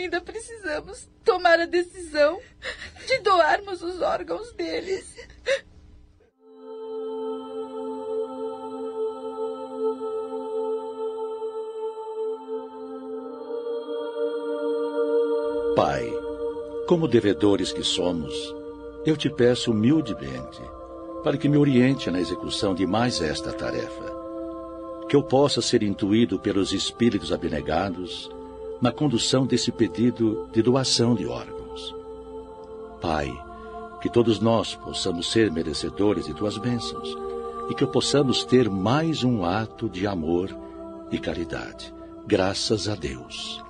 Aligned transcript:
ainda 0.00 0.20
precisamos 0.20 1.08
tomar 1.24 1.60
a 1.60 1.66
decisão 1.66 2.40
de 3.06 3.18
doarmos 3.18 3.82
os 3.82 4.00
órgãos 4.00 4.52
deles. 4.52 5.14
Pai, 15.76 16.12
como 16.86 17.06
devedores 17.06 17.72
que 17.72 17.82
somos, 17.82 18.34
eu 19.06 19.16
te 19.16 19.30
peço 19.30 19.70
humildemente 19.70 20.60
para 21.22 21.36
que 21.36 21.48
me 21.48 21.56
oriente 21.56 22.10
na 22.10 22.20
execução 22.20 22.74
de 22.74 22.86
mais 22.86 23.20
esta 23.20 23.52
tarefa. 23.52 24.18
Que 25.08 25.16
eu 25.16 25.22
possa 25.22 25.60
ser 25.60 25.82
intuído 25.82 26.38
pelos 26.38 26.72
espíritos 26.72 27.32
abnegados 27.32 28.30
na 28.80 28.90
condução 28.90 29.46
desse 29.46 29.70
pedido 29.70 30.48
de 30.52 30.62
doação 30.62 31.14
de 31.14 31.26
órgãos. 31.26 31.94
Pai, 33.00 33.30
que 34.00 34.08
todos 34.08 34.40
nós 34.40 34.74
possamos 34.74 35.30
ser 35.30 35.50
merecedores 35.50 36.26
de 36.26 36.34
tuas 36.34 36.56
bênçãos 36.56 37.16
e 37.68 37.74
que 37.74 37.86
possamos 37.86 38.44
ter 38.44 38.70
mais 38.70 39.22
um 39.22 39.44
ato 39.44 39.88
de 39.88 40.06
amor 40.06 40.56
e 41.10 41.18
caridade. 41.18 41.94
Graças 42.26 42.88
a 42.88 42.94
Deus. 42.94 43.62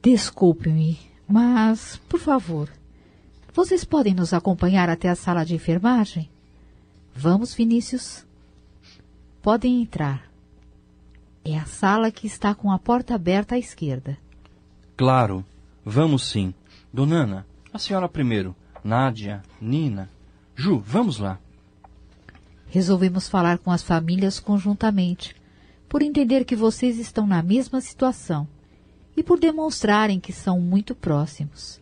Desculpe-me, 0.00 0.98
mas, 1.28 2.00
por 2.08 2.18
favor, 2.18 2.70
vocês 3.58 3.82
podem 3.82 4.14
nos 4.14 4.32
acompanhar 4.32 4.88
até 4.88 5.08
a 5.08 5.16
sala 5.16 5.44
de 5.44 5.52
enfermagem? 5.52 6.30
Vamos, 7.12 7.52
Vinícius. 7.52 8.24
Podem 9.42 9.82
entrar. 9.82 10.30
É 11.44 11.58
a 11.58 11.64
sala 11.64 12.12
que 12.12 12.28
está 12.28 12.54
com 12.54 12.70
a 12.70 12.78
porta 12.78 13.16
aberta 13.16 13.56
à 13.56 13.58
esquerda. 13.58 14.16
Claro, 14.96 15.44
vamos 15.84 16.28
sim. 16.28 16.54
Dona 16.92 17.16
Ana, 17.16 17.46
a 17.72 17.80
senhora 17.80 18.08
primeiro. 18.08 18.54
Nádia, 18.84 19.42
Nina. 19.60 20.08
Ju, 20.54 20.78
vamos 20.78 21.18
lá. 21.18 21.40
Resolvemos 22.68 23.28
falar 23.28 23.58
com 23.58 23.72
as 23.72 23.82
famílias 23.82 24.38
conjuntamente, 24.38 25.34
por 25.88 26.00
entender 26.00 26.44
que 26.44 26.54
vocês 26.54 26.96
estão 26.96 27.26
na 27.26 27.42
mesma 27.42 27.80
situação 27.80 28.46
e 29.16 29.22
por 29.24 29.40
demonstrarem 29.40 30.20
que 30.20 30.32
são 30.32 30.60
muito 30.60 30.94
próximos. 30.94 31.80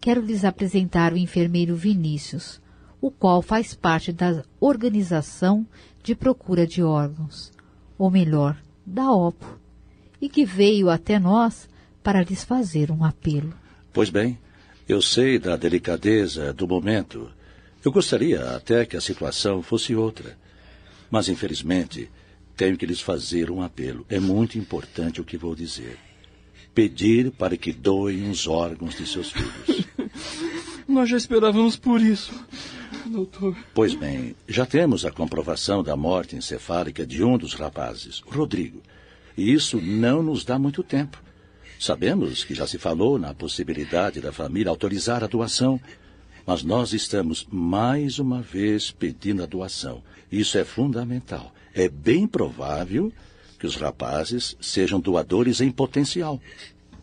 Quero 0.00 0.20
lhes 0.20 0.44
apresentar 0.44 1.12
o 1.12 1.16
enfermeiro 1.16 1.74
Vinícius, 1.74 2.60
o 3.00 3.10
qual 3.10 3.42
faz 3.42 3.74
parte 3.74 4.12
da 4.12 4.44
organização 4.60 5.66
de 6.02 6.14
procura 6.14 6.66
de 6.66 6.82
órgãos, 6.82 7.52
ou 7.96 8.10
melhor, 8.10 8.56
da 8.86 9.10
OPO, 9.12 9.58
e 10.20 10.28
que 10.28 10.44
veio 10.44 10.88
até 10.88 11.18
nós 11.18 11.68
para 12.02 12.22
lhes 12.22 12.44
fazer 12.44 12.90
um 12.90 13.04
apelo. 13.04 13.52
Pois 13.92 14.10
bem, 14.10 14.38
eu 14.88 15.02
sei 15.02 15.38
da 15.38 15.56
delicadeza 15.56 16.52
do 16.52 16.66
momento. 16.66 17.30
Eu 17.84 17.92
gostaria 17.92 18.56
até 18.56 18.86
que 18.86 18.96
a 18.96 19.00
situação 19.00 19.62
fosse 19.62 19.94
outra. 19.94 20.36
Mas, 21.10 21.28
infelizmente, 21.28 22.10
tenho 22.56 22.76
que 22.76 22.86
lhes 22.86 23.00
fazer 23.00 23.50
um 23.50 23.62
apelo. 23.62 24.04
É 24.08 24.18
muito 24.18 24.58
importante 24.58 25.20
o 25.20 25.24
que 25.24 25.36
vou 25.36 25.54
dizer 25.54 25.98
pedir 26.78 27.32
para 27.32 27.56
que 27.56 27.72
doem 27.72 28.30
os 28.30 28.46
órgãos 28.46 28.96
de 28.96 29.04
seus 29.04 29.32
filhos. 29.32 29.84
Nós 30.86 31.10
já 31.10 31.16
esperávamos 31.16 31.74
por 31.74 32.00
isso, 32.00 32.32
doutor. 33.04 33.56
Pois 33.74 33.96
bem, 33.96 34.36
já 34.46 34.64
temos 34.64 35.04
a 35.04 35.10
comprovação 35.10 35.82
da 35.82 35.96
morte 35.96 36.36
encefálica 36.36 37.04
de 37.04 37.24
um 37.24 37.36
dos 37.36 37.54
rapazes, 37.54 38.20
Rodrigo. 38.20 38.80
E 39.36 39.52
isso 39.52 39.80
não 39.80 40.22
nos 40.22 40.44
dá 40.44 40.56
muito 40.56 40.84
tempo. 40.84 41.20
Sabemos 41.80 42.44
que 42.44 42.54
já 42.54 42.64
se 42.64 42.78
falou 42.78 43.18
na 43.18 43.34
possibilidade 43.34 44.20
da 44.20 44.30
família 44.30 44.70
autorizar 44.70 45.24
a 45.24 45.26
doação, 45.26 45.80
mas 46.46 46.62
nós 46.62 46.92
estamos 46.92 47.44
mais 47.50 48.20
uma 48.20 48.40
vez 48.40 48.92
pedindo 48.92 49.42
a 49.42 49.46
doação. 49.46 50.00
Isso 50.30 50.56
é 50.56 50.64
fundamental. 50.64 51.52
É 51.74 51.88
bem 51.88 52.24
provável 52.24 53.12
que 53.58 53.66
os 53.66 53.76
rapazes 53.76 54.56
sejam 54.60 55.00
doadores 55.00 55.60
em 55.60 55.70
potencial. 55.70 56.40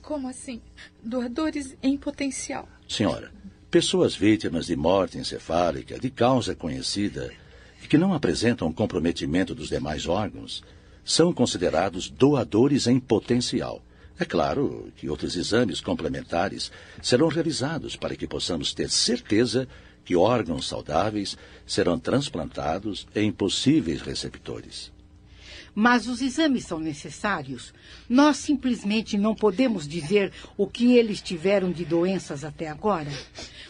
Como 0.01 0.27
assim? 0.27 0.61
Doadores 1.03 1.75
em 1.81 1.97
potencial? 1.97 2.67
Senhora, 2.87 3.31
pessoas 3.69 4.15
vítimas 4.15 4.67
de 4.67 4.75
morte 4.75 5.17
encefálica 5.17 5.99
de 5.99 6.09
causa 6.09 6.55
conhecida 6.55 7.31
e 7.83 7.87
que 7.87 7.97
não 7.97 8.13
apresentam 8.13 8.71
comprometimento 8.71 9.53
dos 9.53 9.69
demais 9.69 10.07
órgãos 10.07 10.63
são 11.03 11.33
considerados 11.33 12.09
doadores 12.09 12.87
em 12.87 12.99
potencial. 12.99 13.81
É 14.17 14.23
claro 14.23 14.91
que 14.95 15.09
outros 15.09 15.35
exames 15.35 15.81
complementares 15.81 16.71
serão 17.01 17.27
realizados 17.27 17.95
para 17.95 18.15
que 18.15 18.25
possamos 18.25 18.73
ter 18.73 18.89
certeza 18.89 19.67
que 20.05 20.15
órgãos 20.15 20.67
saudáveis 20.67 21.37
serão 21.65 21.99
transplantados 21.99 23.07
em 23.13 23.31
possíveis 23.31 24.01
receptores. 24.01 24.94
Mas 25.75 26.07
os 26.07 26.21
exames 26.21 26.65
são 26.65 26.79
necessários. 26.79 27.73
Nós 28.07 28.37
simplesmente 28.37 29.17
não 29.17 29.35
podemos 29.35 29.85
dizer 29.85 30.31
o 30.57 30.65
que 30.65 30.95
eles 30.95 31.21
tiveram 31.21 31.69
de 31.69 31.83
doenças 31.83 32.45
até 32.45 32.69
agora. 32.69 33.11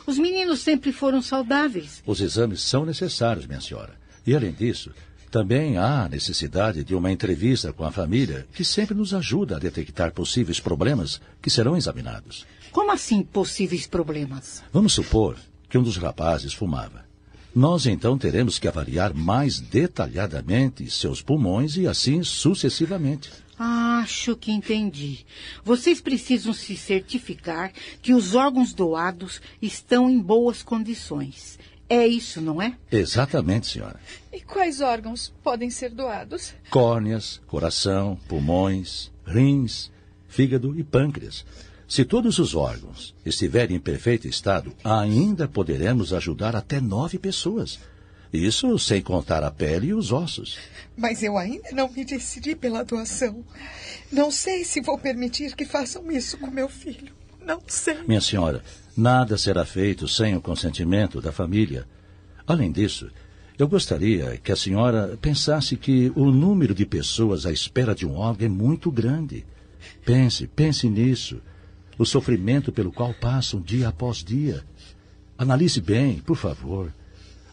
Os 0.05 0.19
meninos 0.19 0.59
sempre 0.59 0.91
foram 0.91 1.19
saudáveis. 1.19 2.03
Os 2.05 2.21
exames 2.21 2.61
são 2.61 2.85
necessários, 2.85 3.47
minha 3.47 3.59
senhora. 3.59 3.95
E 4.25 4.35
além 4.35 4.51
disso, 4.51 4.91
também 5.31 5.77
há 5.77 6.07
necessidade 6.07 6.83
de 6.83 6.95
uma 6.95 7.11
entrevista 7.11 7.73
com 7.73 7.83
a 7.83 7.91
família, 7.91 8.47
que 8.53 8.63
sempre 8.63 8.95
nos 8.95 9.13
ajuda 9.13 9.55
a 9.55 9.59
detectar 9.59 10.13
possíveis 10.13 10.59
problemas 10.59 11.19
que 11.41 11.49
serão 11.49 11.75
examinados. 11.75 12.45
Como 12.72 12.91
assim 12.91 13.23
possíveis 13.23 13.87
problemas? 13.87 14.63
Vamos 14.72 14.93
supor 14.93 15.37
que 15.67 15.77
um 15.77 15.83
dos 15.83 15.97
rapazes 15.97 16.53
fumava. 16.53 17.04
Nós 17.55 17.85
então 17.85 18.17
teremos 18.17 18.59
que 18.59 18.67
avaliar 18.67 19.13
mais 19.13 19.61
detalhadamente 19.61 20.91
seus 20.91 21.21
pulmões 21.21 21.77
e 21.77 21.88
assim 21.88 22.21
sucessivamente. 22.21 23.31
Acho 23.57 24.35
que 24.35 24.51
entendi. 24.51 25.25
Vocês 25.63 26.01
precisam 26.01 26.51
se 26.51 26.75
certificar 26.75 27.71
que 28.01 28.13
os 28.13 28.35
órgãos 28.35 28.73
doados 28.73 29.41
estão 29.61 30.09
em 30.09 30.19
boas 30.19 30.61
condições. 30.61 31.57
É 31.88 32.05
isso, 32.05 32.41
não 32.41 32.61
é? 32.61 32.75
Exatamente, 32.91 33.67
senhora. 33.67 34.01
E 34.33 34.41
quais 34.41 34.81
órgãos 34.81 35.31
podem 35.41 35.69
ser 35.69 35.91
doados? 35.91 36.53
Córneas, 36.69 37.41
coração, 37.47 38.19
pulmões, 38.27 39.11
rins, 39.25 39.89
fígado 40.27 40.77
e 40.77 40.83
pâncreas. 40.83 41.45
Se 41.88 42.03
todos 42.03 42.40
os 42.40 42.56
órgãos 42.56 43.13
estiverem 43.25 43.78
em 43.78 43.79
perfeito 43.79 44.28
estado, 44.28 44.73
ainda 44.84 45.47
poderemos 45.47 46.13
ajudar 46.13 46.56
até 46.56 46.81
nove 46.81 47.19
pessoas. 47.19 47.79
Isso 48.34 48.78
sem 48.79 49.01
contar 49.01 49.44
a 49.44 49.51
pele 49.51 49.88
e 49.88 49.94
os 49.94 50.12
ossos. 50.12 50.57
Mas 50.97 51.22
eu 51.22 51.38
ainda 51.38 51.69
não 51.72 51.90
me 51.90 52.03
decidi 52.03 52.56
pela 52.56 52.84
doação. 52.84 53.46
Não 54.12 54.31
sei 54.31 54.63
se 54.66 54.81
vou 54.81 54.97
permitir 54.97 55.56
que 55.56 55.63
façam 55.63 56.12
isso 56.12 56.38
com 56.38 56.47
meu 56.47 56.68
filho. 56.68 57.13
Não 57.46 57.62
sei. 57.68 58.00
Minha 58.07 58.19
senhora, 58.19 58.63
nada 58.97 59.38
será 59.38 59.63
feito 59.63 60.07
sem 60.07 60.35
o 60.35 60.41
consentimento 60.41 61.22
da 61.22 61.31
família. 61.31 61.88
Além 62.47 62.72
disso, 62.72 63.09
eu 63.57 63.67
gostaria 63.67 64.38
que 64.38 64.52
a 64.52 64.56
senhora 64.56 65.17
pensasse 65.22 65.78
que 65.78 66.12
o 66.16 66.25
número 66.31 66.73
de 66.73 66.85
pessoas 66.85 67.46
à 67.46 67.52
espera 67.52 67.94
de 67.94 68.06
um 68.06 68.16
órgão 68.16 68.47
é 68.47 68.50
muito 68.50 68.91
grande. 68.91 69.46
Pense, 70.03 70.47
pense 70.47 70.90
nisso 70.90 71.40
o 71.97 72.06
sofrimento 72.06 72.72
pelo 72.72 72.91
qual 72.91 73.13
passam 73.13 73.61
dia 73.61 73.88
após 73.88 74.17
dia. 74.17 74.63
Analise 75.38 75.81
bem, 75.81 76.19
por 76.19 76.38
favor. 76.38 76.94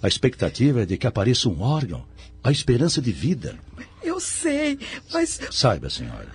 A 0.03 0.09
expectativa 0.09 0.83
é 0.83 0.87
de 0.87 0.97
que 0.97 1.07
apareça 1.07 1.49
um 1.49 1.61
órgão, 1.61 2.05
a 2.43 2.51
esperança 2.51 3.01
de 3.01 3.13
vida. 3.13 3.57
Eu 4.03 4.19
sei, 4.19 4.79
mas. 5.13 5.41
Saiba, 5.51 5.89
senhora. 5.89 6.29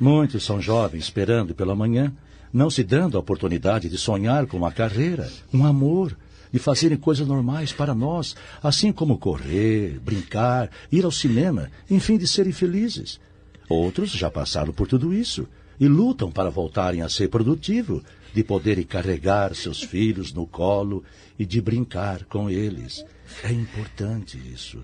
Muitos 0.00 0.44
são 0.44 0.60
jovens 0.60 1.04
esperando 1.04 1.54
pela 1.54 1.76
manhã, 1.76 2.12
não 2.52 2.70
se 2.70 2.82
dando 2.82 3.16
a 3.16 3.20
oportunidade 3.20 3.88
de 3.88 3.98
sonhar 3.98 4.46
com 4.46 4.56
uma 4.56 4.72
carreira, 4.72 5.30
um 5.52 5.64
amor, 5.64 6.16
de 6.50 6.58
fazerem 6.58 6.98
coisas 6.98 7.26
normais 7.26 7.72
para 7.72 7.94
nós, 7.94 8.34
assim 8.62 8.92
como 8.92 9.18
correr, 9.18 9.98
brincar, 10.00 10.70
ir 10.90 11.04
ao 11.04 11.10
cinema, 11.10 11.70
enfim, 11.90 12.18
de 12.18 12.26
serem 12.26 12.52
felizes. 12.52 13.20
Outros 13.68 14.10
já 14.10 14.30
passaram 14.30 14.72
por 14.72 14.86
tudo 14.86 15.14
isso 15.14 15.46
e 15.82 15.88
lutam 15.88 16.30
para 16.30 16.48
voltarem 16.48 17.02
a 17.02 17.08
ser 17.08 17.26
produtivo, 17.26 18.04
de 18.32 18.44
poderem 18.44 18.84
carregar 18.84 19.52
seus 19.52 19.82
filhos 19.82 20.32
no 20.32 20.46
colo 20.46 21.02
e 21.36 21.44
de 21.44 21.60
brincar 21.60 22.24
com 22.26 22.48
eles. 22.48 23.04
É 23.42 23.50
importante 23.50 24.38
isso. 24.38 24.78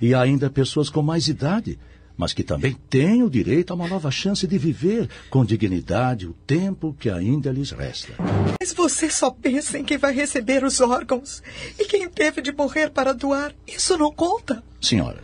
E 0.00 0.14
há 0.14 0.22
ainda 0.22 0.48
pessoas 0.48 0.88
com 0.88 1.02
mais 1.02 1.28
idade, 1.28 1.78
mas 2.16 2.32
que 2.32 2.42
também 2.42 2.74
têm 2.88 3.22
o 3.22 3.28
direito 3.28 3.72
a 3.72 3.76
uma 3.76 3.86
nova 3.86 4.10
chance 4.10 4.46
de 4.46 4.56
viver 4.56 5.06
com 5.28 5.44
dignidade 5.44 6.26
o 6.26 6.32
tempo 6.46 6.96
que 6.98 7.10
ainda 7.10 7.52
lhes 7.52 7.70
resta. 7.70 8.14
Mas 8.58 8.72
você 8.72 9.10
só 9.10 9.30
pensa 9.30 9.78
em 9.78 9.84
quem 9.84 9.98
vai 9.98 10.14
receber 10.14 10.64
os 10.64 10.80
órgãos 10.80 11.42
e 11.78 11.84
quem 11.84 12.08
teve 12.08 12.40
de 12.40 12.52
morrer 12.52 12.88
para 12.88 13.12
doar. 13.12 13.54
Isso 13.66 13.98
não 13.98 14.10
conta. 14.10 14.64
Senhora, 14.80 15.22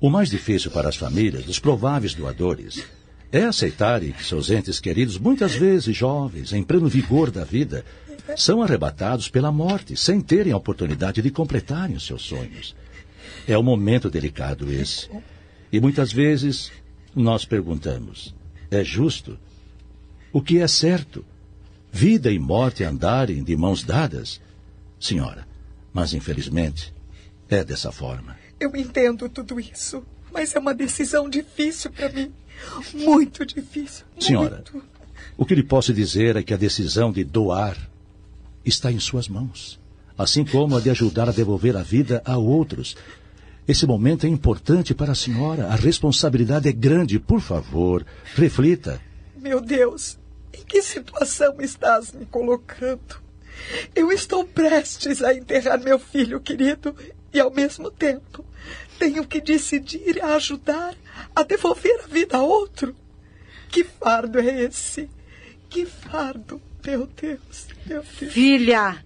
o 0.00 0.08
mais 0.08 0.30
difícil 0.30 0.70
para 0.70 0.88
as 0.88 0.96
famílias 0.96 1.44
dos 1.44 1.58
prováveis 1.58 2.14
doadores 2.14 2.82
é 3.32 3.44
aceitarem 3.44 4.12
que 4.12 4.24
seus 4.24 4.50
entes 4.50 4.78
queridos, 4.78 5.16
muitas 5.18 5.54
vezes 5.54 5.96
jovens, 5.96 6.52
em 6.52 6.62
pleno 6.62 6.86
vigor 6.86 7.30
da 7.30 7.44
vida, 7.44 7.82
são 8.36 8.62
arrebatados 8.62 9.28
pela 9.28 9.50
morte, 9.50 9.96
sem 9.96 10.20
terem 10.20 10.52
a 10.52 10.56
oportunidade 10.56 11.22
de 11.22 11.30
completarem 11.30 11.96
os 11.96 12.06
seus 12.06 12.22
sonhos. 12.22 12.76
É 13.48 13.58
um 13.58 13.62
momento 13.62 14.10
delicado 14.10 14.70
esse. 14.70 15.08
E 15.72 15.80
muitas 15.80 16.12
vezes 16.12 16.70
nós 17.16 17.46
perguntamos: 17.46 18.34
é 18.70 18.84
justo? 18.84 19.38
O 20.30 20.42
que 20.42 20.58
é 20.58 20.68
certo? 20.68 21.24
Vida 21.90 22.30
e 22.30 22.38
morte 22.38 22.84
andarem 22.84 23.42
de 23.42 23.56
mãos 23.56 23.82
dadas? 23.82 24.40
Senhora, 25.00 25.46
mas 25.92 26.14
infelizmente 26.14 26.94
é 27.48 27.64
dessa 27.64 27.90
forma. 27.90 28.36
Eu 28.60 28.76
entendo 28.76 29.28
tudo 29.28 29.58
isso, 29.58 30.04
mas 30.32 30.54
é 30.54 30.58
uma 30.58 30.74
decisão 30.74 31.28
difícil 31.28 31.90
para 31.90 32.08
mim. 32.08 32.32
Muito 32.94 33.44
difícil. 33.44 34.04
Senhora, 34.18 34.64
muito. 34.72 34.84
o 35.36 35.44
que 35.44 35.54
lhe 35.54 35.62
posso 35.62 35.92
dizer 35.92 36.36
é 36.36 36.42
que 36.42 36.54
a 36.54 36.56
decisão 36.56 37.12
de 37.12 37.24
doar 37.24 37.76
está 38.64 38.90
em 38.90 39.00
suas 39.00 39.28
mãos, 39.28 39.80
assim 40.16 40.44
como 40.44 40.76
a 40.76 40.80
de 40.80 40.90
ajudar 40.90 41.28
a 41.28 41.32
devolver 41.32 41.76
a 41.76 41.82
vida 41.82 42.22
a 42.24 42.36
outros. 42.36 42.96
Esse 43.66 43.86
momento 43.86 44.26
é 44.26 44.28
importante 44.28 44.94
para 44.94 45.12
a 45.12 45.16
senhora. 45.16 45.68
A 45.68 45.76
responsabilidade 45.76 46.68
é 46.68 46.72
grande. 46.72 47.18
Por 47.18 47.40
favor, 47.40 48.04
reflita. 48.34 49.00
Meu 49.36 49.60
Deus, 49.60 50.18
em 50.52 50.64
que 50.64 50.82
situação 50.82 51.60
estás 51.60 52.12
me 52.12 52.26
colocando? 52.26 53.22
Eu 53.94 54.10
estou 54.10 54.44
prestes 54.44 55.22
a 55.22 55.34
enterrar 55.34 55.80
meu 55.80 55.98
filho 55.98 56.40
querido 56.40 56.94
e, 57.32 57.40
ao 57.40 57.50
mesmo 57.50 57.90
tempo, 57.90 58.44
tenho 58.98 59.26
que 59.26 59.40
decidir 59.40 60.22
a 60.22 60.36
ajudar 60.36 60.94
a 61.34 61.42
devolver 61.42 62.00
a 62.04 62.06
vida 62.06 62.36
a 62.36 62.42
outro. 62.42 62.94
Que 63.68 63.84
fardo 63.84 64.38
é 64.38 64.64
esse? 64.64 65.08
Que 65.68 65.86
fardo, 65.86 66.60
meu 66.84 67.06
Deus, 67.06 67.66
meu 67.86 68.02
Deus. 68.02 68.32
Filha, 68.32 69.02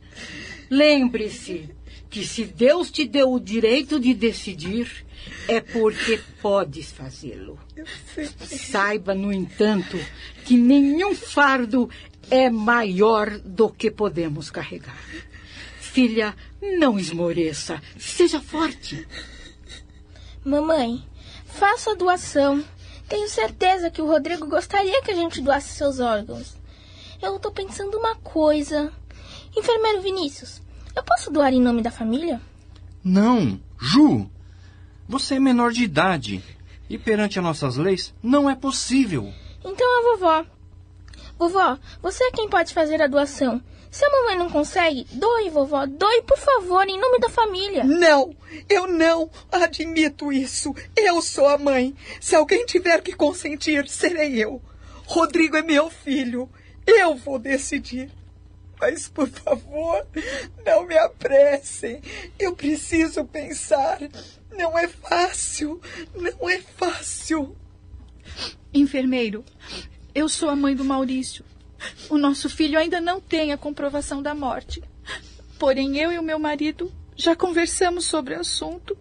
lembre-se 0.68 1.70
que 2.10 2.24
se 2.26 2.44
Deus 2.44 2.90
te 2.90 3.06
deu 3.06 3.32
o 3.32 3.40
direito 3.40 4.00
de 4.00 4.14
decidir, 4.14 5.06
é 5.46 5.60
porque 5.60 6.20
podes 6.40 6.90
fazê-lo. 6.90 7.58
Saiba, 8.46 9.14
no 9.14 9.32
entanto, 9.32 9.98
que 10.44 10.56
nenhum 10.56 11.14
fardo 11.14 11.88
é 12.30 12.50
maior 12.50 13.38
do 13.38 13.68
que 13.68 13.90
podemos 13.90 14.50
carregar. 14.50 14.98
Filha, 15.96 16.36
não 16.60 16.98
esmoreça. 16.98 17.80
Seja 17.98 18.38
forte. 18.38 19.08
Mamãe, 20.44 21.02
faça 21.46 21.92
a 21.92 21.94
doação. 21.94 22.62
Tenho 23.08 23.26
certeza 23.30 23.90
que 23.90 24.02
o 24.02 24.06
Rodrigo 24.06 24.46
gostaria 24.46 25.00
que 25.00 25.10
a 25.10 25.14
gente 25.14 25.40
doasse 25.40 25.70
seus 25.70 25.98
órgãos. 25.98 26.54
Eu 27.22 27.38
tô 27.38 27.50
pensando 27.50 27.96
uma 27.96 28.14
coisa. 28.16 28.92
Enfermeiro 29.56 30.02
Vinícius, 30.02 30.60
eu 30.94 31.02
posso 31.02 31.30
doar 31.30 31.54
em 31.54 31.62
nome 31.62 31.80
da 31.80 31.90
família? 31.90 32.42
Não, 33.02 33.58
Ju! 33.80 34.30
Você 35.08 35.36
é 35.36 35.40
menor 35.40 35.72
de 35.72 35.84
idade. 35.84 36.44
E 36.90 36.98
perante 36.98 37.38
as 37.38 37.44
nossas 37.46 37.78
leis, 37.78 38.12
não 38.22 38.50
é 38.50 38.54
possível. 38.54 39.32
Então 39.64 39.98
a 39.98 40.12
vovó. 40.12 40.46
Vovó, 41.38 41.78
você 42.02 42.22
é 42.24 42.32
quem 42.32 42.50
pode 42.50 42.74
fazer 42.74 43.00
a 43.00 43.06
doação. 43.06 43.62
Se 43.96 44.04
a 44.04 44.10
mamãe 44.10 44.36
não 44.36 44.50
consegue, 44.50 45.06
doe, 45.10 45.48
vovó, 45.48 45.86
doe, 45.86 46.20
por 46.20 46.36
favor, 46.36 46.86
em 46.86 47.00
nome 47.00 47.18
da 47.18 47.30
família. 47.30 47.82
Não, 47.82 48.36
eu 48.68 48.86
não 48.86 49.30
admito 49.50 50.30
isso. 50.30 50.74
Eu 50.94 51.22
sou 51.22 51.48
a 51.48 51.56
mãe. 51.56 51.96
Se 52.20 52.36
alguém 52.36 52.66
tiver 52.66 53.00
que 53.00 53.14
consentir, 53.14 53.88
serei 53.88 54.36
eu. 54.36 54.60
Rodrigo 55.06 55.56
é 55.56 55.62
meu 55.62 55.88
filho. 55.88 56.46
Eu 56.86 57.16
vou 57.16 57.38
decidir. 57.38 58.10
Mas, 58.78 59.08
por 59.08 59.28
favor, 59.30 60.06
não 60.62 60.86
me 60.86 60.98
apressem. 60.98 62.02
Eu 62.38 62.54
preciso 62.54 63.24
pensar. 63.24 63.98
Não 64.54 64.78
é 64.78 64.88
fácil. 64.88 65.80
Não 66.14 66.50
é 66.50 66.60
fácil. 66.60 67.56
Enfermeiro, 68.74 69.42
eu 70.14 70.28
sou 70.28 70.50
a 70.50 70.54
mãe 70.54 70.76
do 70.76 70.84
Maurício. 70.84 71.46
O 72.08 72.18
nosso 72.18 72.48
filho 72.48 72.78
ainda 72.78 73.00
não 73.00 73.20
tem 73.20 73.52
a 73.52 73.58
comprovação 73.58 74.22
da 74.22 74.34
morte. 74.34 74.82
Porém, 75.58 75.96
eu 75.98 76.12
e 76.12 76.18
o 76.18 76.22
meu 76.22 76.38
marido 76.38 76.92
já 77.16 77.34
conversamos 77.34 78.04
sobre 78.04 78.34
o 78.34 78.40
assunto 78.40 78.96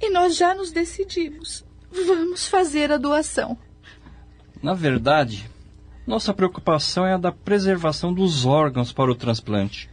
e 0.00 0.10
nós 0.10 0.36
já 0.36 0.54
nos 0.54 0.70
decidimos. 0.70 1.64
Vamos 1.90 2.46
fazer 2.46 2.92
a 2.92 2.96
doação. 2.96 3.58
Na 4.62 4.74
verdade, 4.74 5.50
nossa 6.06 6.32
preocupação 6.32 7.06
é 7.06 7.14
a 7.14 7.18
da 7.18 7.32
preservação 7.32 8.12
dos 8.12 8.44
órgãos 8.44 8.92
para 8.92 9.10
o 9.10 9.14
transplante. 9.14 9.90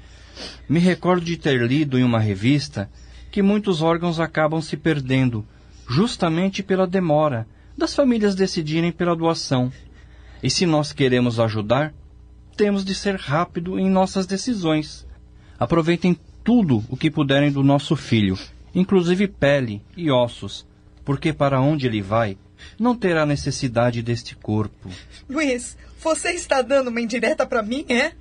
Me 0.69 0.79
recordo 0.79 1.25
de 1.25 1.37
ter 1.37 1.61
lido 1.61 1.97
em 1.97 2.03
uma 2.03 2.19
revista 2.19 2.89
que 3.31 3.41
muitos 3.41 3.81
órgãos 3.81 4.19
acabam 4.19 4.61
se 4.61 4.77
perdendo, 4.77 5.45
justamente 5.87 6.61
pela 6.61 6.87
demora 6.87 7.47
das 7.77 7.93
famílias 7.93 8.35
decidirem 8.35 8.91
pela 8.91 9.15
doação. 9.15 9.71
E 10.41 10.49
se 10.49 10.65
nós 10.65 10.91
queremos 10.91 11.39
ajudar, 11.39 11.93
temos 12.57 12.83
de 12.83 12.95
ser 12.95 13.15
rápido 13.15 13.79
em 13.79 13.87
nossas 13.87 14.25
decisões. 14.25 15.05
Aproveitem 15.59 16.19
tudo 16.43 16.83
o 16.89 16.97
que 16.97 17.11
puderem 17.11 17.51
do 17.51 17.61
nosso 17.63 17.95
filho, 17.95 18.37
inclusive 18.73 19.27
pele 19.27 19.81
e 19.95 20.09
ossos, 20.09 20.65
porque 21.05 21.31
para 21.31 21.61
onde 21.61 21.85
ele 21.85 22.01
vai, 22.01 22.37
não 22.79 22.95
terá 22.95 23.25
necessidade 23.25 24.01
deste 24.01 24.35
corpo. 24.35 24.89
Luiz, 25.29 25.77
você 26.01 26.31
está 26.31 26.61
dando 26.63 26.89
uma 26.89 26.99
indireta 26.99 27.45
para 27.45 27.61
mim, 27.61 27.85
é? 27.87 28.13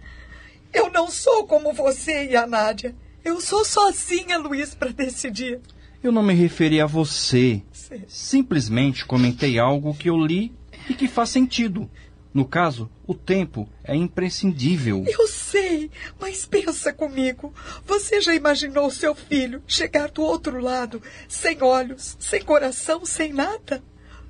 Eu 0.73 0.91
não 0.91 1.11
sou 1.11 1.47
como 1.47 1.73
você 1.73 2.29
e 2.31 2.37
a 2.37 2.47
Nádia. 2.47 2.95
Eu 3.25 3.41
sou 3.41 3.65
sozinha, 3.65 4.39
Luiz, 4.39 4.75
para 4.75 4.93
decidir. 4.93 5.61
Eu 6.03 6.13
não 6.13 6.23
me 6.23 6.35
referi 6.35 6.81
a 6.81 6.87
você. 6.87 7.63
Sim. 7.73 8.03
Simplesmente 8.07 9.07
comentei 9.07 9.59
algo 9.59 9.95
que 9.95 10.11
eu 10.11 10.17
li 10.19 10.53
e 10.89 10.95
que 10.95 11.09
faz 11.09 11.31
sentido. 11.31 11.91
No 12.37 12.45
caso, 12.45 12.91
o 13.07 13.15
tempo 13.15 13.67
é 13.83 13.97
imprescindível. 13.97 15.03
Eu 15.09 15.27
sei, 15.27 15.91
mas 16.21 16.45
pensa 16.45 16.93
comigo. 16.93 17.51
Você 17.87 18.21
já 18.21 18.35
imaginou 18.35 18.91
seu 18.91 19.15
filho 19.15 19.63
chegar 19.67 20.11
do 20.11 20.21
outro 20.21 20.61
lado, 20.61 21.01
sem 21.27 21.63
olhos, 21.63 22.15
sem 22.21 22.43
coração, 22.43 23.07
sem 23.07 23.33
nada? 23.33 23.83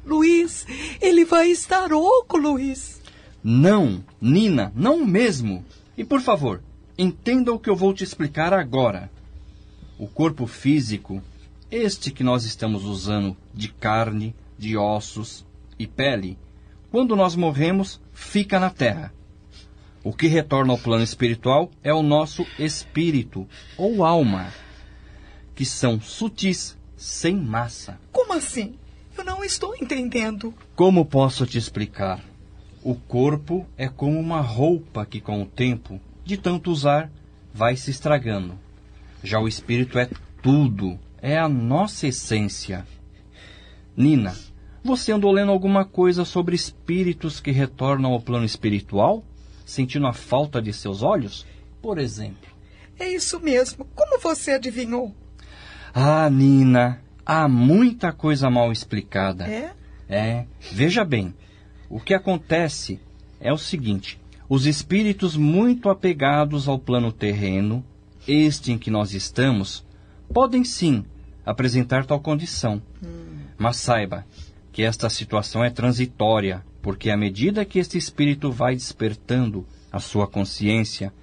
Luiz, 0.05 0.65
ele 1.01 1.25
vai 1.25 1.51
estar 1.51 1.93
oco, 1.93 2.37
Luiz. 2.37 3.03
Não, 3.43 4.05
Nina, 4.21 4.73
não 4.77 5.05
mesmo. 5.05 5.65
E 5.99 6.05
por 6.05 6.21
favor, 6.21 6.63
entenda 6.97 7.53
o 7.53 7.59
que 7.59 7.69
eu 7.69 7.75
vou 7.75 7.93
te 7.93 8.05
explicar 8.05 8.53
agora. 8.53 9.11
O 9.99 10.07
corpo 10.07 10.47
físico, 10.47 11.21
este 11.73 12.13
que 12.13 12.23
nós 12.23 12.45
estamos 12.45 12.85
usando 12.85 13.37
de 13.53 13.67
carne, 13.67 14.33
de 14.57 14.77
ossos 14.77 15.45
e 15.77 15.89
pele, 15.89 16.39
quando 16.97 17.15
nós 17.15 17.37
morremos, 17.37 18.01
fica 18.15 18.59
na 18.59 18.71
terra. 18.71 19.13
O 20.03 20.15
que 20.15 20.29
retorna 20.29 20.73
ao 20.73 20.79
plano 20.79 21.05
espiritual 21.05 21.71
é 21.85 21.93
o 21.93 22.03
nosso 22.03 22.47
espírito 22.59 23.47
ou 23.77 24.03
alma, 24.03 24.51
que 25.55 25.67
são 25.67 26.01
sutis, 26.01 26.75
sem 26.97 27.37
massa. 27.37 28.01
Como 28.11 28.33
assim? 28.33 28.77
Eu 29.15 29.25
não 29.27 29.45
estou 29.45 29.77
entendendo. 29.77 30.55
Como 30.75 31.05
posso 31.05 31.45
te 31.45 31.59
explicar? 31.59 32.25
O 32.83 32.95
corpo 32.95 33.67
é 33.77 33.91
como 33.91 34.19
uma 34.19 34.41
roupa 34.41 35.05
que, 35.05 35.21
com 35.21 35.43
o 35.43 35.47
tempo, 35.47 36.01
de 36.25 36.39
tanto 36.39 36.71
usar, 36.71 37.13
vai 37.53 37.77
se 37.77 37.91
estragando. 37.91 38.59
Já 39.23 39.39
o 39.39 39.47
espírito 39.47 39.99
é 39.99 40.09
tudo, 40.41 40.99
é 41.21 41.37
a 41.37 41.47
nossa 41.47 42.07
essência. 42.07 42.87
Nina, 43.95 44.35
você 44.87 45.13
andou 45.13 45.33
lendo 45.33 45.53
alguma 45.53 45.85
coisa 45.85 46.25
sobre 46.25 46.55
espíritos 46.55 47.41
que 47.41 47.51
retornam 47.51 48.13
ao 48.13 48.21
plano 48.21 48.47
espiritual, 48.47 49.23
sentindo 49.67 50.07
a 50.07 50.13
falta 50.13 50.63
de 50.63 50.73
seus 50.73 51.03
olhos, 51.03 51.45
por 51.83 51.99
exemplo? 51.99 52.49
É 52.99 53.09
isso 53.09 53.39
mesmo. 53.41 53.85
Como 53.95 54.19
você 54.19 54.53
adivinhou? 54.53 55.15
Ah, 55.93 56.31
Nina, 56.31 57.03
há 57.25 57.49
muita 57.49 58.13
coisa 58.13 58.49
mal 58.49 58.73
explicada. 58.73 59.47
É? 59.47 59.73
É, 60.09 60.47
veja 60.73 61.05
bem, 61.05 61.35
o 61.91 62.01
que 62.01 62.15
acontece 62.15 63.01
é 63.41 63.53
o 63.53 63.59
seguinte: 63.59 64.21
os 64.49 64.67
espíritos 64.67 65.37
muito 65.37 65.91
apegados 65.91 66.69
ao 66.69 66.79
plano 66.79 67.11
terreno, 67.13 67.85
este 68.27 68.73
em 68.73 68.79
que 68.79 68.91
nós 68.91 69.13
estamos, 69.13 69.85
podem 70.33 70.65
sim 70.65 71.05
apresentar 71.45 72.07
tal 72.07 72.21
condição. 72.21 72.81
Mas 73.59 73.77
saiba 73.77 74.25
que 74.77 74.83
esta 74.83 75.09
situação 75.09 75.65
é 75.65 75.71
transitória, 75.71 76.63
porque 76.83 77.09
à 77.09 77.17
medida 77.17 77.65
que 77.65 77.79
este 77.79 77.97
espírito 77.97 78.53
vai 78.53 78.75
despertando 78.75 79.67
a 79.91 79.99
sua 79.99 80.27
consciência 80.27 81.15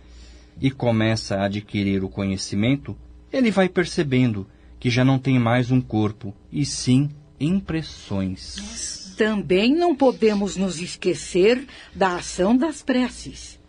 e 0.59 0.71
começa 0.71 1.35
a 1.35 1.45
adquirir 1.45 2.03
o 2.03 2.09
conhecimento, 2.09 2.97
ele 3.31 3.51
vai 3.51 3.69
percebendo 3.69 4.47
que 4.79 4.89
já 4.89 5.05
não 5.05 5.19
tem 5.19 5.37
mais 5.37 5.69
um 5.69 5.79
corpo, 5.79 6.35
e 6.51 6.65
sim 6.65 7.11
impressões. 7.39 9.13
Também 9.19 9.75
não 9.75 9.95
podemos 9.95 10.57
nos 10.57 10.81
esquecer 10.81 11.63
da 11.93 12.15
ação 12.15 12.57
das 12.57 12.81
preces. 12.81 13.59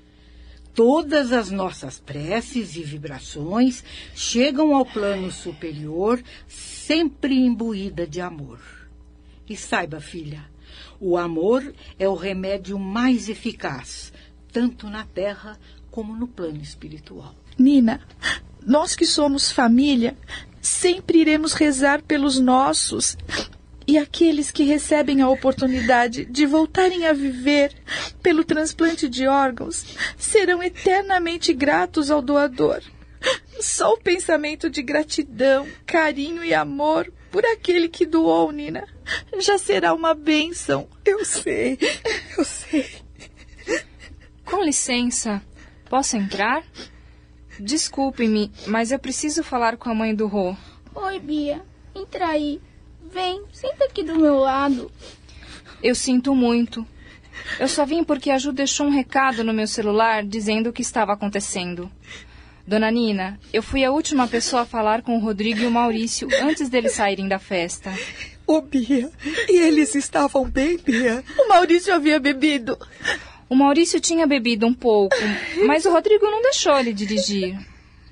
Todas 0.73 1.31
as 1.31 1.51
nossas 1.51 2.01
preces 2.01 2.75
e 2.75 2.83
vibrações 2.83 3.85
chegam 4.15 4.75
ao 4.75 4.87
plano 4.87 5.31
superior 5.31 6.23
sempre 6.49 7.35
imbuída 7.35 8.07
de 8.07 8.23
amor. 8.23 8.74
E 9.49 9.57
saiba, 9.57 10.01
filha, 10.01 10.45
o 11.01 11.17
amor 11.17 11.75
é 11.99 12.09
o 12.09 12.15
remédio 12.15 12.79
mais 12.79 13.29
eficaz, 13.29 14.13
tanto 14.53 14.89
na 14.89 15.05
terra 15.05 15.59
como 15.91 16.17
no 16.17 16.27
plano 16.27 16.63
espiritual. 16.63 17.35
Nina, 17.59 18.01
nós 18.67 18.97
que 18.97 19.05
somos 19.05 19.51
família, 19.51 20.17
sempre 20.61 21.19
iremos 21.19 21.53
rezar 21.53 22.03
pelos 22.03 22.41
nossos 22.41 23.17
e 23.87 23.99
aqueles 23.99 24.51
que 24.51 24.65
recebem 24.65 25.21
a 25.21 25.29
oportunidade 25.29 26.25
de 26.25 26.47
voltarem 26.47 27.07
a 27.07 27.13
viver 27.13 27.75
pelo 28.23 28.43
transplante 28.43 29.09
de 29.09 29.27
órgãos 29.27 29.85
serão 30.17 30.63
eternamente 30.63 31.53
gratos 31.53 32.11
ao 32.11 32.23
doador. 32.23 32.81
Só 33.61 33.93
o 33.93 34.01
pensamento 34.01 34.71
de 34.71 34.83
gratidão, 34.83 35.69
carinho 35.87 36.43
e 36.43 36.55
amor 36.55 37.13
por 37.31 37.45
aquele 37.45 37.89
que 37.89 38.07
doou, 38.07 38.51
Nina, 38.51 38.87
já 39.39 39.59
será 39.59 39.93
uma 39.95 40.15
bênção. 40.15 40.89
Eu 41.05 41.25
sei, 41.25 41.79
eu 42.37 42.45
sei. 42.45 42.87
Com 44.45 44.63
licença, 44.63 45.43
posso 45.89 46.17
entrar? 46.17 46.63
Desculpe-me, 47.59 48.51
mas 48.67 48.91
eu 48.91 48.99
preciso 48.99 49.43
falar 49.43 49.77
com 49.77 49.89
a 49.89 49.95
mãe 49.95 50.15
do 50.15 50.27
Rô. 50.27 50.57
Oi, 50.95 51.19
Bia. 51.21 51.63
Entra 51.95 52.29
aí. 52.29 52.61
Vem, 53.13 53.45
senta 53.53 53.85
aqui 53.85 54.03
do 54.03 54.17
meu 54.17 54.37
lado. 54.37 54.91
Eu 55.83 55.95
sinto 55.95 56.35
muito. 56.35 56.87
Eu 57.59 57.69
só 57.69 57.85
vim 57.85 58.03
porque 58.03 58.31
a 58.31 58.39
Ju 58.39 58.53
deixou 58.53 58.87
um 58.87 58.91
recado 58.91 59.45
no 59.45 59.53
meu 59.53 59.67
celular 59.67 60.25
dizendo 60.25 60.71
o 60.71 60.73
que 60.73 60.83
estava 60.83 61.13
acontecendo. 61.13 61.91
Dona 62.67 62.91
Nina, 62.91 63.39
eu 63.53 63.63
fui 63.63 63.85
a 63.85 63.93
última 63.93 64.27
pessoa 64.27 64.63
a 64.63 64.67
falar 64.67 65.03
com 65.03 65.17
o 65.17 65.21
Rodrigo 65.21 65.61
e 65.61 65.67
o 65.67 65.71
Maurício 65.71 66.29
antes 66.43 66.69
deles 66.69 66.93
saírem 66.93 67.29
da 67.29 67.39
festa. 67.39 67.93
Ô, 68.47 68.61
Bia, 68.61 69.11
e 69.49 69.57
eles 69.59 69.95
estavam 69.95 70.45
bem, 70.45 70.77
Bia? 70.77 71.25
O 71.39 71.49
Maurício 71.49 71.95
havia 71.95 72.21
bebido. 72.21 72.79
O 73.49 73.55
Maurício 73.55 74.01
tinha 74.01 74.27
bebido 74.27 74.67
um 74.67 74.75
pouco, 74.75 75.17
mas 75.67 75.85
o 75.85 75.91
Rodrigo 75.91 76.27
não 76.27 76.43
deixou 76.43 76.79
ele 76.79 76.93
dirigir. 76.93 77.59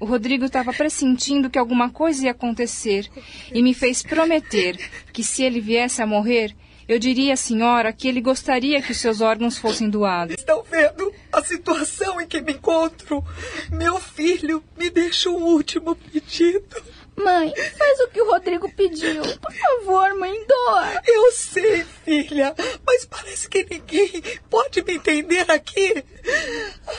O 0.01 0.05
Rodrigo 0.05 0.47
estava 0.47 0.73
pressentindo 0.73 1.49
que 1.49 1.59
alguma 1.59 1.91
coisa 1.91 2.25
ia 2.25 2.33
acontecer 2.33 3.09
e 3.53 3.63
me 3.63 3.73
fez 3.73 4.03
prometer 4.03 4.77
que 5.13 5.23
se 5.23 5.45
ele 5.45 5.61
viesse 5.61 6.03
a 6.03 6.07
morrer, 6.07 6.55
eu 6.89 6.99
diria 6.99 7.35
à 7.35 7.37
senhora 7.37 7.93
que 7.93 8.09
ele 8.09 8.21
gostaria 8.21 8.83
que 8.83 8.93
os 8.93 8.99
seus 8.99 9.21
órgãos 9.21 9.57
fossem 9.57 9.89
doados. 9.89 10.35
Estão 10.37 10.63
vendo 10.69 11.13
a 11.33 11.43
situação 11.43 12.21
em 12.21 12.27
que 12.27 12.41
me 12.41 12.53
encontro? 12.53 13.25
Meu 13.71 14.01
filho 14.01 14.63
me 14.77 14.91
deixa 14.91 15.31
um 15.31 15.43
último 15.43 15.95
pedido. 15.95 16.83
Mãe, 17.17 17.53
faz 17.79 18.01
o 18.01 18.09
que 18.09 18.21
o 18.21 18.31
Rodrigo 18.31 18.73
pediu. 18.75 19.23
Por 19.23 19.53
favor, 19.53 20.15
mãe, 20.15 20.45
doa. 20.47 21.03
Eu 21.07 21.33
sei, 21.33 21.85
filha, 22.05 22.55
mas 22.87 23.05
parece 23.05 23.49
que 23.49 23.67
ninguém 23.69 24.23
pode 24.49 24.83
me 24.83 24.95
entender 24.95 25.51
aqui. 25.51 26.05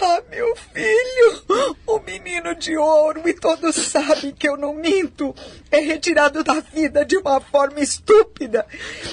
Ah, 0.01 0.21
meu 0.29 0.55
filho, 0.55 1.77
o 1.85 1.99
menino 1.99 2.55
de 2.55 2.75
ouro, 2.75 3.27
e 3.27 3.33
todos 3.33 3.75
sabem 3.75 4.31
que 4.31 4.47
eu 4.47 4.57
não 4.57 4.73
minto, 4.73 5.33
é 5.71 5.79
retirado 5.79 6.43
da 6.43 6.59
vida 6.59 7.05
de 7.05 7.17
uma 7.17 7.39
forma 7.39 7.79
estúpida. 7.79 8.65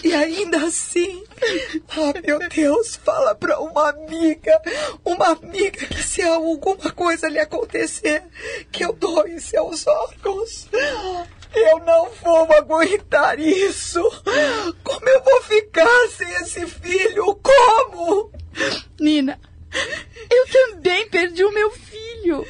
E 0.03 0.15
ainda 0.15 0.57
assim, 0.59 1.23
ah, 1.91 2.19
meu 2.27 2.39
Deus, 2.49 2.97
fala 2.97 3.35
para 3.35 3.61
uma 3.61 3.91
amiga, 3.91 4.61
uma 5.05 5.29
amiga 5.29 5.87
que 5.87 6.03
se 6.03 6.23
alguma 6.23 6.91
coisa 6.93 7.29
lhe 7.29 7.39
acontecer, 7.39 8.23
que 8.73 8.85
eu 8.85 8.93
doe 8.93 9.39
seus 9.39 9.87
órgãos. 9.87 10.69
Eu 11.53 11.81
não 11.81 12.09
vou 12.23 12.47
aguentar 12.53 13.39
isso. 13.41 14.01
Como 14.85 15.09
eu 15.09 15.23
vou 15.23 15.43
ficar 15.43 16.09
sem 16.17 16.29
esse 16.37 16.65
filho? 16.67 17.37
Como? 17.43 18.31
Nina, 19.01 19.41
também 20.61 21.09
perdi 21.09 21.45
o 21.45 21.52
meu 21.52 21.71
filho. 21.71 22.47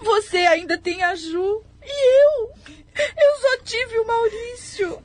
Você 0.00 0.38
ainda 0.38 0.78
tem 0.78 1.02
a 1.02 1.14
Ju. 1.14 1.62
E 1.82 2.22
eu? 2.22 2.50
Eu 2.96 3.40
só 3.40 3.58
tive 3.64 3.98
o 3.98 4.06
Maurício. 4.06 5.02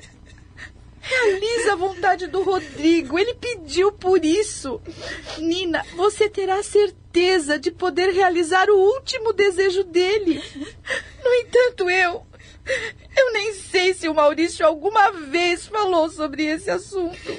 Realiza 1.01 1.73
a 1.73 1.75
vontade 1.75 2.27
do 2.27 2.43
Rodrigo. 2.43 3.17
Ele 3.17 3.33
pediu 3.33 3.91
por 3.91 4.23
isso. 4.23 4.79
Nina, 5.39 5.83
você 5.95 6.29
terá 6.29 6.61
certeza 6.61 7.57
de 7.57 7.71
poder 7.71 8.13
realizar 8.13 8.69
o 8.69 8.77
último 8.77 9.33
desejo 9.33 9.83
dele. 9.83 10.41
No 11.23 11.33
entanto, 11.33 11.89
eu. 11.89 12.27
Eu 13.17 13.33
nem 13.33 13.53
sei 13.53 13.93
se 13.95 14.07
o 14.07 14.13
Maurício 14.13 14.65
alguma 14.65 15.11
vez 15.11 15.65
falou 15.65 16.09
sobre 16.09 16.45
esse 16.45 16.69
assunto. 16.69 17.37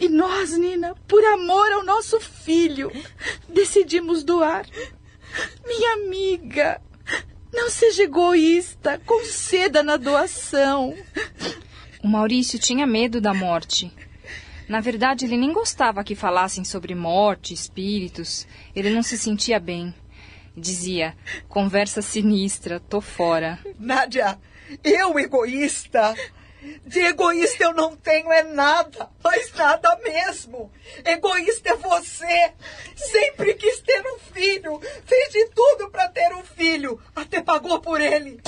E 0.00 0.08
nós, 0.08 0.56
Nina, 0.56 0.94
por 1.06 1.24
amor 1.24 1.70
ao 1.72 1.84
nosso 1.84 2.20
filho, 2.20 2.90
decidimos 3.48 4.24
doar. 4.24 4.66
Minha 5.66 5.94
amiga, 5.94 6.80
não 7.52 7.70
seja 7.70 8.04
egoísta, 8.04 9.00
conceda 9.04 9.82
na 9.82 9.96
doação. 9.96 10.94
O 12.02 12.08
Maurício 12.08 12.58
tinha 12.58 12.86
medo 12.86 13.20
da 13.20 13.34
morte. 13.34 13.92
Na 14.68 14.80
verdade, 14.80 15.24
ele 15.24 15.36
nem 15.36 15.52
gostava 15.52 16.04
que 16.04 16.14
falassem 16.14 16.62
sobre 16.62 16.94
morte, 16.94 17.54
espíritos. 17.54 18.46
Ele 18.76 18.90
não 18.90 19.02
se 19.02 19.16
sentia 19.16 19.58
bem. 19.58 19.94
Dizia: 20.54 21.16
conversa 21.48 22.02
sinistra, 22.02 22.78
tô 22.78 23.00
fora. 23.00 23.58
Nádia, 23.78 24.38
eu 24.84 25.18
egoísta? 25.18 26.14
De 26.84 27.00
egoísta 27.00 27.64
eu 27.64 27.72
não 27.72 27.96
tenho 27.96 28.32
é 28.32 28.42
nada, 28.42 29.08
mas 29.22 29.52
nada 29.52 29.96
mesmo. 30.02 30.72
Egoísta 31.04 31.70
é 31.70 31.76
você. 31.76 32.52
Sempre 32.96 33.54
quis 33.54 33.80
ter 33.80 34.02
um 34.06 34.18
filho, 34.32 34.80
fez 35.06 35.28
de 35.30 35.46
tudo 35.50 35.90
para 35.90 36.08
ter 36.08 36.34
um 36.34 36.42
filho, 36.42 37.00
até 37.14 37.40
pagou 37.40 37.80
por 37.80 38.00
ele. 38.00 38.40